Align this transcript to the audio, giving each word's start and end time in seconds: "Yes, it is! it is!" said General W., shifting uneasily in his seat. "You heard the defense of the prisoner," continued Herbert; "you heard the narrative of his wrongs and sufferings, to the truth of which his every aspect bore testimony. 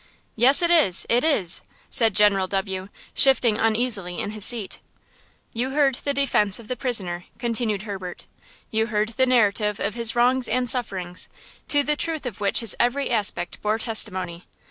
"Yes, 0.35 0.63
it 0.63 0.71
is! 0.71 1.05
it 1.09 1.23
is!" 1.23 1.61
said 1.91 2.15
General 2.15 2.47
W., 2.47 2.89
shifting 3.13 3.59
uneasily 3.59 4.19
in 4.19 4.31
his 4.31 4.43
seat. 4.43 4.79
"You 5.53 5.75
heard 5.77 5.93
the 5.93 6.11
defense 6.11 6.57
of 6.57 6.67
the 6.67 6.75
prisoner," 6.75 7.25
continued 7.37 7.83
Herbert; 7.83 8.25
"you 8.71 8.87
heard 8.87 9.09
the 9.09 9.27
narrative 9.27 9.79
of 9.79 9.93
his 9.93 10.15
wrongs 10.15 10.47
and 10.47 10.67
sufferings, 10.67 11.29
to 11.67 11.83
the 11.83 11.95
truth 11.95 12.25
of 12.25 12.41
which 12.41 12.61
his 12.61 12.75
every 12.79 13.11
aspect 13.11 13.61
bore 13.61 13.77
testimony. 13.77 14.47